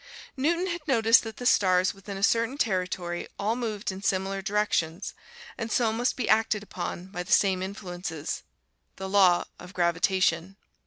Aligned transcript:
Newton 0.35 0.65
had 0.65 0.87
noticed 0.87 1.21
that 1.21 1.37
the 1.37 1.45
stars 1.45 1.93
within 1.93 2.17
a 2.17 2.23
certain 2.23 2.57
territory 2.57 3.27
all 3.37 3.55
moved 3.55 3.91
in 3.91 4.01
similar 4.01 4.41
directions, 4.41 5.13
and 5.59 5.71
so 5.71 5.93
must 5.93 6.15
be 6.17 6.27
acted 6.27 6.63
upon 6.63 7.05
by 7.09 7.21
the 7.21 7.31
same 7.31 7.61
influences. 7.61 8.41
The 8.95 9.07
Law 9.07 9.43
of 9.59 9.75
Gravitation! 9.75 10.55